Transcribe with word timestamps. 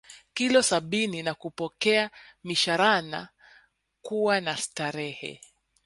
Kilo 0.33 0.61
sabini 0.61 1.23
na 1.23 1.33
kupokea 1.33 2.11
mishhaarana 2.43 3.29
kuwa 4.01 4.41
na 4.41 4.57
starehe 4.57 5.41